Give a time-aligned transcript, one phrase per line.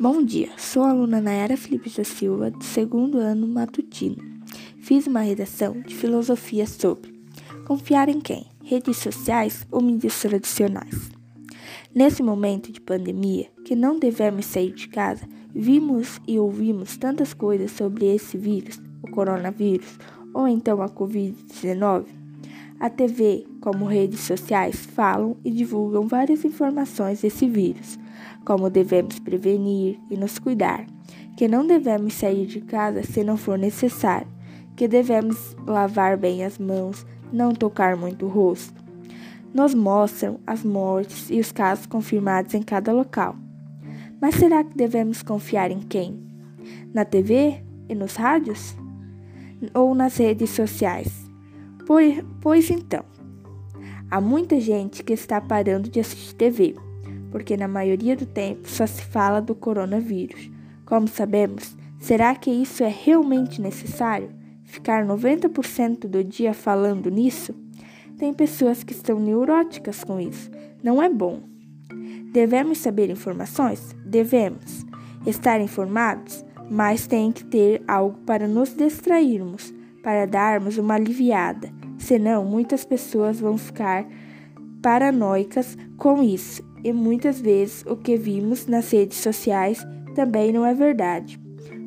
[0.00, 4.16] Bom dia, sou a aluna Nayara Felipe da Silva, do segundo ano matutino.
[4.78, 7.12] Fiz uma redação de filosofia sobre
[7.66, 8.46] confiar em quem?
[8.64, 11.10] Redes sociais ou mídias tradicionais?
[11.94, 17.70] Nesse momento de pandemia, que não devemos sair de casa, vimos e ouvimos tantas coisas
[17.70, 19.98] sobre esse vírus, o coronavírus,
[20.32, 22.19] ou então a Covid-19.
[22.80, 27.98] A TV, como redes sociais, falam e divulgam várias informações desse vírus
[28.44, 30.86] como devemos prevenir e nos cuidar,
[31.36, 34.28] que não devemos sair de casa se não for necessário,
[34.76, 38.82] que devemos lavar bem as mãos, não tocar muito o rosto.
[39.52, 43.36] Nos mostram as mortes e os casos confirmados em cada local.
[44.20, 46.20] Mas será que devemos confiar em quem?
[46.94, 48.76] Na TV e nos rádios?
[49.74, 51.29] Ou nas redes sociais?
[51.90, 53.04] Pois, pois então,
[54.08, 56.76] há muita gente que está parando de assistir TV
[57.32, 60.48] porque na maioria do tempo só se fala do coronavírus.
[60.86, 64.30] Como sabemos, será que isso é realmente necessário?
[64.62, 67.52] Ficar 90% do dia falando nisso?
[68.16, 70.48] Tem pessoas que estão neuróticas com isso.
[70.84, 71.42] Não é bom.
[72.32, 73.96] Devemos saber informações?
[74.06, 74.86] Devemos.
[75.26, 76.44] Estar informados?
[76.70, 81.79] Mas tem que ter algo para nos distrairmos, para darmos uma aliviada.
[82.10, 84.04] Senão, muitas pessoas vão ficar
[84.82, 89.86] paranoicas com isso e muitas vezes o que vimos nas redes sociais
[90.16, 91.40] também não é verdade.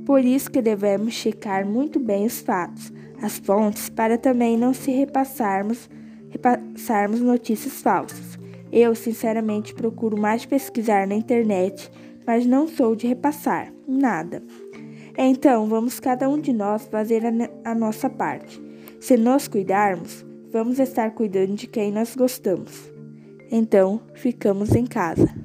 [0.06, 2.90] Por isso que devemos checar muito bem os fatos,
[3.22, 5.90] as fontes, para também não se repassarmos,
[6.30, 8.40] repassarmos notícias falsas.
[8.72, 11.92] Eu, sinceramente, procuro mais pesquisar na internet,
[12.26, 14.42] mas não sou de repassar nada.
[15.18, 18.72] Então, vamos cada um de nós fazer a, a nossa parte.
[19.04, 22.90] Se nos cuidarmos, vamos estar cuidando de quem nós gostamos.
[23.52, 25.43] Então, ficamos em casa.